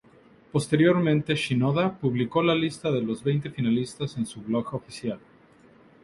Posteriormente 0.51 1.35
Shinoda 1.35 1.95
publicó 1.99 2.41
la 2.41 2.55
lista 2.55 2.89
de 2.91 3.01
los 3.03 3.23
veinte 3.23 3.51
finalistas 3.51 4.17
en 4.17 4.25
su 4.25 4.41
blog 4.41 4.73
oficial. 4.73 5.19